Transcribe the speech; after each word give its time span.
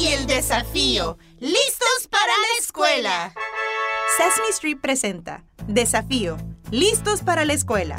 y 0.00 0.08
el 0.08 0.26
desafío. 0.26 1.18
¡Listos 1.40 2.08
para 2.10 2.26
la 2.26 2.58
escuela! 2.58 3.34
Sesame 4.16 4.48
Street 4.50 4.78
presenta 4.80 5.44
Desafío. 5.66 6.38
¿Listos 6.70 7.20
para 7.20 7.44
la 7.44 7.52
escuela? 7.52 7.96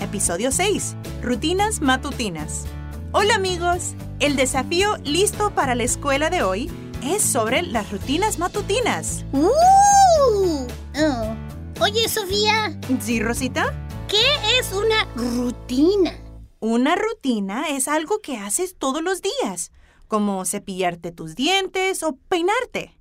Episodio 0.00 0.50
6. 0.50 0.96
Rutinas 1.22 1.80
matutinas. 1.80 2.64
Hola 3.12 3.36
amigos. 3.36 3.94
El 4.18 4.34
desafío 4.34 4.96
listo 5.04 5.54
para 5.54 5.74
la 5.74 5.84
escuela 5.84 6.30
de 6.30 6.42
hoy 6.42 6.70
es 7.04 7.22
sobre 7.22 7.62
las 7.62 7.92
rutinas 7.92 8.38
matutinas. 8.38 9.24
¡Uh! 9.32 10.66
Oh. 10.98 11.36
Oye, 11.80 12.08
Sofía, 12.08 12.76
¿Sí, 13.00 13.20
Rosita? 13.20 13.72
¿qué 14.08 14.58
es 14.58 14.72
una 14.72 15.04
rutina? 15.14 16.12
Una 16.58 16.96
rutina 16.96 17.68
es 17.68 17.86
algo 17.86 18.20
que 18.20 18.38
haces 18.38 18.76
todos 18.76 19.02
los 19.02 19.20
días, 19.22 19.70
como 20.08 20.44
cepillarte 20.44 21.12
tus 21.12 21.34
dientes 21.34 22.02
o 22.02 22.16
peinarte. 22.28 22.96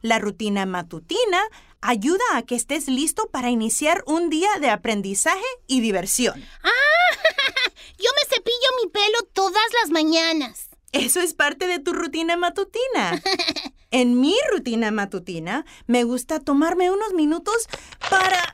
La 0.00 0.18
rutina 0.18 0.66
matutina 0.66 1.40
ayuda 1.80 2.24
a 2.34 2.42
que 2.42 2.54
estés 2.54 2.88
listo 2.88 3.28
para 3.30 3.50
iniciar 3.50 4.02
un 4.06 4.30
día 4.30 4.48
de 4.60 4.70
aprendizaje 4.70 5.44
y 5.66 5.80
diversión. 5.80 6.40
Yo 7.98 8.10
me 8.14 8.34
cepillo 8.34 8.68
mi 8.82 8.90
pelo 8.90 9.18
todas 9.32 9.64
las 9.80 9.90
mañanas. 9.90 10.68
Eso 10.92 11.20
es 11.20 11.34
parte 11.34 11.66
de 11.66 11.80
tu 11.80 11.92
rutina 11.92 12.36
matutina. 12.36 13.22
En 13.90 14.20
mi 14.20 14.36
rutina 14.52 14.90
matutina 14.90 15.64
me 15.86 16.04
gusta 16.04 16.40
tomarme 16.40 16.90
unos 16.90 17.14
minutos 17.14 17.68
para 18.10 18.52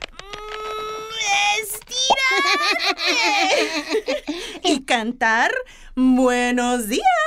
estirarme 1.59 3.03
y 4.63 4.85
cantar 4.85 5.51
buenos 5.93 6.87
días. 6.87 7.24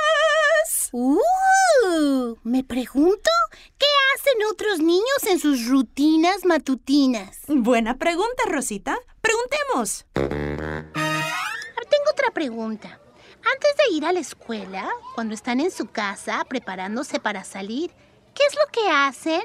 ¡Uh! 0.91 2.35
Me 2.43 2.63
pregunto, 2.63 3.29
¿qué 3.77 3.85
hacen 4.15 4.43
otros 4.51 4.79
niños 4.79 5.23
en 5.29 5.39
sus 5.39 5.67
rutinas 5.67 6.45
matutinas? 6.45 7.41
Buena 7.47 7.97
pregunta, 7.97 8.43
Rosita. 8.47 8.97
Preguntemos. 9.21 10.05
Tengo 10.15 12.11
otra 12.11 12.31
pregunta. 12.33 12.99
Antes 13.53 13.75
de 13.77 13.95
ir 13.95 14.05
a 14.05 14.11
la 14.11 14.19
escuela, 14.19 14.89
cuando 15.13 15.35
están 15.35 15.59
en 15.59 15.71
su 15.71 15.85
casa 15.87 16.43
preparándose 16.49 17.19
para 17.19 17.43
salir, 17.43 17.91
¿qué 18.33 18.43
es 18.45 18.55
lo 18.55 18.71
que 18.71 18.89
hacen? 18.89 19.41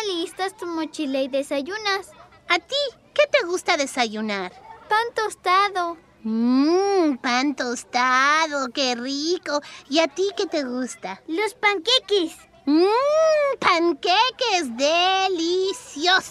Alistas 0.00 0.56
tu 0.56 0.66
mochila 0.66 1.22
y 1.22 1.28
desayunas. 1.28 2.10
A 2.48 2.58
ti, 2.58 2.76
¿qué 3.14 3.22
te 3.30 3.46
gusta 3.46 3.76
desayunar? 3.76 4.52
Pan 4.88 5.06
tostado. 5.14 5.96
Mmm, 6.24 7.16
pan 7.16 7.56
tostado, 7.56 8.68
qué 8.68 8.94
rico. 8.94 9.60
¿Y 9.88 9.98
a 9.98 10.06
ti 10.06 10.30
qué 10.36 10.46
te 10.46 10.62
gusta? 10.62 11.20
Los 11.26 11.54
panqueques. 11.54 12.36
Mmm, 12.64 13.58
panqueques 13.58 14.76
deliciosos. 14.76 16.30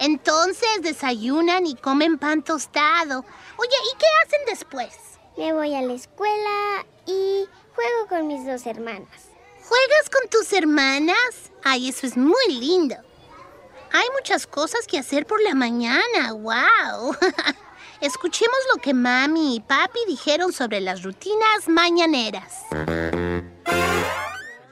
Entonces 0.00 0.82
desayunan 0.82 1.64
y 1.64 1.76
comen 1.76 2.18
pan 2.18 2.42
tostado. 2.42 3.24
Oye, 3.56 3.76
¿y 3.92 3.96
qué 3.98 4.06
hacen 4.24 4.40
después? 4.46 4.92
Me 5.36 5.52
voy 5.52 5.76
a 5.76 5.82
la 5.82 5.92
escuela 5.92 6.84
y 7.06 7.46
juego 7.76 8.08
con 8.08 8.26
mis 8.26 8.44
dos 8.44 8.66
hermanas. 8.66 9.28
¿Juegas 9.58 10.10
con 10.10 10.28
tus 10.28 10.52
hermanas? 10.52 11.52
Ay, 11.62 11.88
eso 11.88 12.04
es 12.04 12.16
muy 12.16 12.48
lindo. 12.48 12.96
Hay 13.92 14.08
muchas 14.14 14.48
cosas 14.48 14.88
que 14.88 14.98
hacer 14.98 15.24
por 15.24 15.40
la 15.40 15.54
mañana. 15.54 16.32
¡Wow! 16.32 17.16
Escuchemos 18.02 18.58
lo 18.74 18.82
que 18.82 18.94
mami 18.94 19.54
y 19.54 19.60
papi 19.60 20.00
dijeron 20.08 20.52
sobre 20.52 20.80
las 20.80 21.04
rutinas 21.04 21.68
mañaneras. 21.68 22.52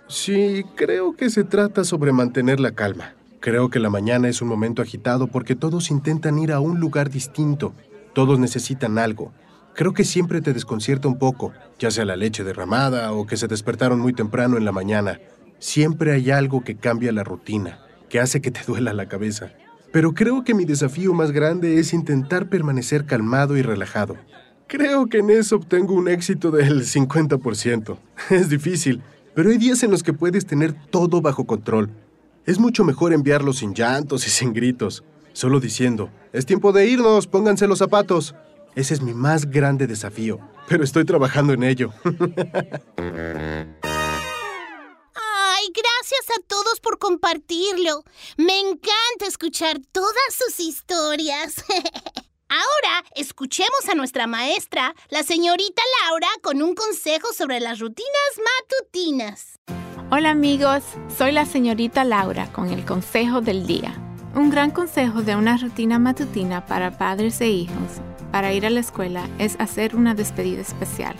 Sí, 0.08 0.64
creo 0.74 1.14
que 1.14 1.30
se 1.30 1.44
trata 1.44 1.84
sobre 1.84 2.10
mantener 2.10 2.58
la 2.58 2.72
calma. 2.72 3.14
Creo 3.38 3.70
que 3.70 3.78
la 3.78 3.88
mañana 3.88 4.28
es 4.28 4.42
un 4.42 4.48
momento 4.48 4.82
agitado 4.82 5.28
porque 5.28 5.54
todos 5.54 5.92
intentan 5.92 6.40
ir 6.40 6.50
a 6.50 6.58
un 6.58 6.80
lugar 6.80 7.08
distinto. 7.08 7.72
Todos 8.14 8.40
necesitan 8.40 8.98
algo. 8.98 9.32
Creo 9.76 9.94
que 9.94 10.02
siempre 10.02 10.40
te 10.40 10.52
desconcierta 10.52 11.06
un 11.06 11.16
poco, 11.16 11.52
ya 11.78 11.92
sea 11.92 12.04
la 12.04 12.16
leche 12.16 12.42
derramada 12.42 13.12
o 13.12 13.28
que 13.28 13.36
se 13.36 13.46
despertaron 13.46 14.00
muy 14.00 14.12
temprano 14.12 14.56
en 14.56 14.64
la 14.64 14.72
mañana. 14.72 15.20
Siempre 15.60 16.12
hay 16.14 16.32
algo 16.32 16.64
que 16.64 16.76
cambia 16.76 17.12
la 17.12 17.22
rutina, 17.22 17.78
que 18.08 18.18
hace 18.18 18.40
que 18.40 18.50
te 18.50 18.62
duela 18.66 18.92
la 18.92 19.06
cabeza. 19.06 19.52
Pero 19.92 20.14
creo 20.14 20.44
que 20.44 20.54
mi 20.54 20.64
desafío 20.64 21.12
más 21.14 21.32
grande 21.32 21.78
es 21.78 21.92
intentar 21.92 22.48
permanecer 22.48 23.06
calmado 23.06 23.56
y 23.56 23.62
relajado. 23.62 24.16
Creo 24.68 25.08
que 25.08 25.18
en 25.18 25.30
eso 25.30 25.56
obtengo 25.56 25.94
un 25.94 26.08
éxito 26.08 26.52
del 26.52 26.84
50%. 26.84 27.98
Es 28.30 28.48
difícil, 28.48 29.02
pero 29.34 29.50
hay 29.50 29.58
días 29.58 29.82
en 29.82 29.90
los 29.90 30.04
que 30.04 30.12
puedes 30.12 30.46
tener 30.46 30.72
todo 30.90 31.20
bajo 31.20 31.44
control. 31.44 31.90
Es 32.46 32.60
mucho 32.60 32.84
mejor 32.84 33.12
enviarlo 33.12 33.52
sin 33.52 33.74
llantos 33.74 34.26
y 34.26 34.30
sin 34.30 34.52
gritos, 34.52 35.02
solo 35.32 35.58
diciendo, 35.58 36.08
es 36.32 36.46
tiempo 36.46 36.72
de 36.72 36.86
irnos, 36.86 37.26
pónganse 37.26 37.66
los 37.66 37.78
zapatos. 37.78 38.36
Ese 38.76 38.94
es 38.94 39.02
mi 39.02 39.12
más 39.12 39.50
grande 39.50 39.88
desafío, 39.88 40.38
pero 40.68 40.84
estoy 40.84 41.04
trabajando 41.04 41.52
en 41.52 41.64
ello. 41.64 41.92
Gracias 46.10 46.38
a 46.38 46.42
todos 46.48 46.80
por 46.80 46.98
compartirlo. 46.98 48.02
Me 48.36 48.58
encanta 48.58 49.26
escuchar 49.28 49.78
todas 49.92 50.14
sus 50.30 50.58
historias. 50.58 51.64
Ahora 52.48 53.04
escuchemos 53.14 53.88
a 53.88 53.94
nuestra 53.94 54.26
maestra, 54.26 54.94
la 55.10 55.22
señorita 55.22 55.82
Laura, 56.02 56.28
con 56.42 56.62
un 56.62 56.74
consejo 56.74 57.32
sobre 57.32 57.60
las 57.60 57.78
rutinas 57.78 58.10
matutinas. 58.38 59.60
Hola 60.10 60.30
amigos, 60.30 60.82
soy 61.16 61.30
la 61.30 61.46
señorita 61.46 62.02
Laura 62.02 62.50
con 62.52 62.70
el 62.70 62.84
consejo 62.84 63.40
del 63.40 63.66
día. 63.66 63.94
Un 64.34 64.50
gran 64.50 64.72
consejo 64.72 65.22
de 65.22 65.36
una 65.36 65.58
rutina 65.58 66.00
matutina 66.00 66.66
para 66.66 66.98
padres 66.98 67.40
e 67.40 67.50
hijos 67.50 68.00
para 68.32 68.52
ir 68.52 68.66
a 68.66 68.70
la 68.70 68.80
escuela 68.80 69.28
es 69.38 69.54
hacer 69.60 69.94
una 69.94 70.14
despedida 70.14 70.62
especial. 70.62 71.14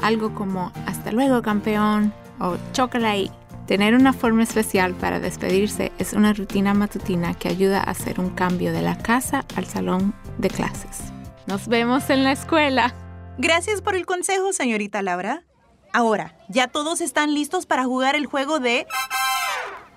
Algo 0.00 0.34
como 0.34 0.72
hasta 0.86 1.12
luego 1.12 1.42
campeón 1.42 2.12
o 2.40 2.56
chocolate. 2.72 3.41
Tener 3.72 3.94
una 3.94 4.12
forma 4.12 4.42
especial 4.42 4.92
para 4.92 5.18
despedirse 5.18 5.92
es 5.98 6.12
una 6.12 6.34
rutina 6.34 6.74
matutina 6.74 7.32
que 7.32 7.48
ayuda 7.48 7.78
a 7.78 7.92
hacer 7.92 8.20
un 8.20 8.28
cambio 8.28 8.70
de 8.70 8.82
la 8.82 8.98
casa 8.98 9.46
al 9.56 9.64
salón 9.64 10.14
de 10.36 10.50
clases. 10.50 11.10
Nos 11.46 11.68
vemos 11.68 12.10
en 12.10 12.22
la 12.22 12.32
escuela. 12.32 12.94
Gracias 13.38 13.80
por 13.80 13.94
el 13.94 14.04
consejo, 14.04 14.52
señorita 14.52 15.00
Laura. 15.00 15.44
Ahora, 15.94 16.36
¿ya 16.50 16.68
todos 16.68 17.00
están 17.00 17.32
listos 17.32 17.64
para 17.64 17.84
jugar 17.84 18.14
el 18.14 18.26
juego 18.26 18.58
de... 18.58 18.86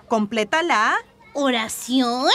Completa 0.08 0.64
la... 0.64 0.96
¿Oración? 1.34 2.30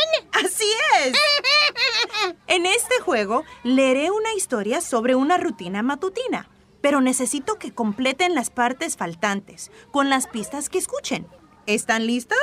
Así 0.44 0.70
es. 1.06 1.14
En 2.48 2.66
este 2.66 3.00
juego 3.00 3.44
leeré 3.62 4.10
una 4.10 4.34
historia 4.34 4.82
sobre 4.82 5.14
una 5.14 5.38
rutina 5.38 5.82
matutina, 5.82 6.50
pero 6.80 7.00
necesito 7.00 7.58
que 7.58 7.72
completen 7.72 8.34
las 8.34 8.50
partes 8.50 8.96
faltantes 8.96 9.70
con 9.91 10.10
las 10.10 10.26
pistas 10.26 10.68
que 10.68 10.78
escuchen. 10.78 11.26
¿Están 11.66 12.06
listos? 12.06 12.38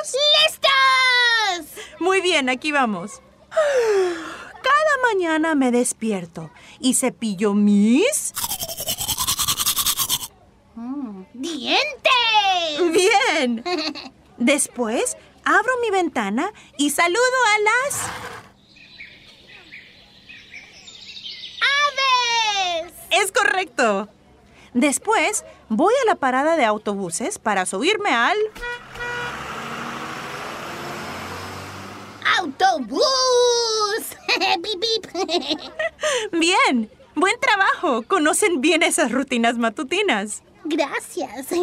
¡Listos! 0.46 1.84
Muy 2.00 2.22
bien, 2.22 2.50
aquí 2.50 2.72
vamos. 2.72 3.22
Cada 3.50 5.14
mañana 5.14 5.56
me 5.56 5.72
despierto 5.72 6.52
y 6.80 6.94
cepillo 6.94 7.54
mis... 7.54 8.34
¡Dientes! 11.34 11.82
Bien. 12.92 13.64
Después 14.38 15.18
abro 15.44 15.72
mi 15.82 15.90
ventana 15.90 16.52
y 16.78 16.90
saludo 16.90 17.20
a 17.56 17.60
las... 17.60 18.02
¡Aves! 22.84 22.94
Es 23.12 23.32
correcto. 23.32 24.10
Después 24.78 25.44
voy 25.70 25.92
a 26.04 26.06
la 26.06 26.14
parada 26.14 26.56
de 26.56 26.64
autobuses 26.64 27.40
para 27.40 27.66
subirme 27.66 28.12
al... 28.12 28.38
¡Autobús! 32.38 33.02
Bien. 36.32 36.92
Buen 37.16 37.40
trabajo. 37.40 38.04
Conocen 38.04 38.62
bien 38.62 38.84
esas 38.84 39.12
rutinas 39.12 39.58
matutinas. 39.58 40.44
Gracias. 40.66 41.48
¡Qué 41.50 41.58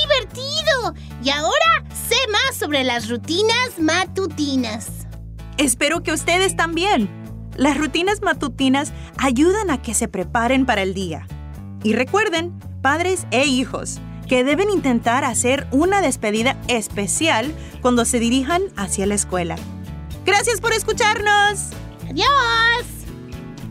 divertido! 0.00 0.94
Y 1.22 1.30
ahora 1.30 1.84
sé 2.08 2.16
más 2.32 2.56
sobre 2.56 2.82
las 2.82 3.08
rutinas 3.08 3.78
matutinas. 3.78 5.06
Espero 5.56 6.02
que 6.02 6.10
ustedes 6.10 6.56
también. 6.56 7.21
Las 7.56 7.76
rutinas 7.76 8.22
matutinas 8.22 8.92
ayudan 9.18 9.70
a 9.70 9.82
que 9.82 9.94
se 9.94 10.08
preparen 10.08 10.66
para 10.66 10.82
el 10.82 10.94
día. 10.94 11.26
Y 11.82 11.92
recuerden, 11.92 12.52
padres 12.80 13.26
e 13.30 13.44
hijos, 13.44 14.00
que 14.28 14.44
deben 14.44 14.70
intentar 14.70 15.24
hacer 15.24 15.66
una 15.72 16.00
despedida 16.00 16.56
especial 16.68 17.52
cuando 17.82 18.04
se 18.04 18.18
dirijan 18.18 18.62
hacia 18.76 19.06
la 19.06 19.14
escuela. 19.14 19.56
Gracias 20.24 20.60
por 20.60 20.72
escucharnos. 20.72 21.70
¡Adiós! 22.08 22.86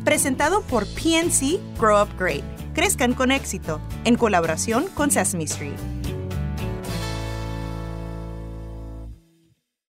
Presentado 0.03 0.61
por 0.63 0.85
PNC 0.85 1.59
Grow 1.79 2.03
Up 2.03 2.09
Great. 2.19 2.43
Crezcan 2.73 3.13
con 3.13 3.31
éxito, 3.31 3.81
en 4.05 4.15
colaboración 4.15 4.85
con 4.93 5.11
Sesame 5.11 5.45
Street. 5.45 6.00